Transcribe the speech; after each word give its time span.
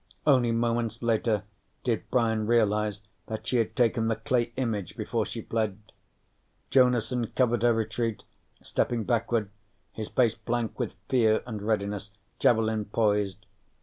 Only 0.25 0.51
moments 0.51 1.03
later 1.03 1.43
did 1.83 2.09
Brian 2.09 2.47
realize 2.47 3.03
that 3.27 3.45
she 3.45 3.57
had 3.57 3.75
taken 3.75 4.07
the 4.07 4.15
clay 4.15 4.51
image 4.55 4.97
before 4.97 5.27
she 5.27 5.43
fled. 5.43 5.77
Jonason 6.71 7.27
covered 7.35 7.61
her 7.61 7.71
retreat, 7.75 8.23
stepping 8.63 9.03
backward, 9.03 9.51
his 9.93 10.07
face 10.09 10.33
blank 10.33 10.79
with 10.79 10.95
fear 11.07 11.43
and 11.45 11.61
readiness, 11.61 12.09
javelin 12.39 12.85
poised. 12.85 13.45